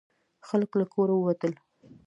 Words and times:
خلک 0.47 0.71
له 0.79 0.85
کوره 0.93 1.13
ووتل. 1.17 1.53